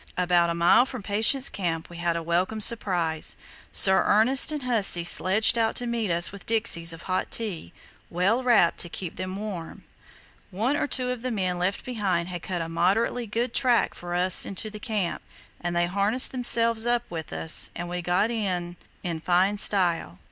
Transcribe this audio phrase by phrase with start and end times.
[0.17, 3.37] "About a mile from Patience Camp we had a welcome surprise.
[3.71, 7.71] Sir Ernest and Hussey sledged out to meet us with dixies of hot tea,
[8.09, 9.83] well wrapped up to keep them warm.
[10.49, 14.15] "One or two of the men left behind had cut a moderately good track for
[14.15, 15.21] us into the camp,
[15.59, 20.17] and they harnessed themselves up with us, and we got in in fine style.